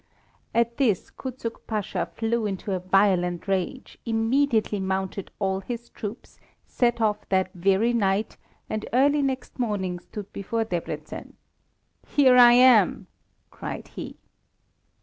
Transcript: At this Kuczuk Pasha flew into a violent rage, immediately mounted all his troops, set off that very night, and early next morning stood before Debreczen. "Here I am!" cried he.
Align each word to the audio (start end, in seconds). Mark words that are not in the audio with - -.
At 0.55 0.77
this 0.77 1.11
Kuczuk 1.11 1.67
Pasha 1.67 2.07
flew 2.07 2.47
into 2.47 2.71
a 2.71 2.79
violent 2.79 3.47
rage, 3.47 3.99
immediately 4.03 4.79
mounted 4.79 5.29
all 5.37 5.59
his 5.59 5.89
troops, 5.89 6.39
set 6.65 6.99
off 6.99 7.29
that 7.29 7.51
very 7.53 7.93
night, 7.93 8.35
and 8.67 8.89
early 8.93 9.21
next 9.21 9.59
morning 9.59 9.99
stood 9.99 10.33
before 10.33 10.65
Debreczen. 10.65 11.33
"Here 12.07 12.35
I 12.35 12.53
am!" 12.53 13.05
cried 13.51 13.89
he. 13.89 14.17